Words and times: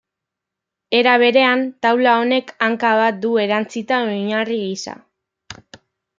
Era 0.99 1.11
berean, 1.23 1.61
taula 1.87 2.15
honek 2.21 2.49
hanka 2.69 2.95
bat 3.01 3.21
du 3.27 3.33
erantsita 3.45 4.01
oinarri 4.15 4.59
gisa. 4.65 4.99